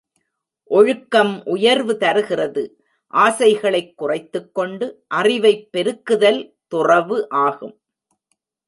[0.65, 2.83] ஒழுக்கம் உயர்வு தருகிறது
[3.13, 5.03] ஆசைகளைக் குறைத்துக்கொண்டு
[5.07, 6.55] அறிவைப் பெருக்குதல்
[6.67, 7.81] துறவு ஆகும்.